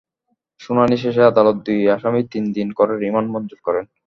[0.59, 3.85] শুনানি শেষে আদালত দুই আসামির তিন দিন করে রিমান্ড মঞ্জুর করেন।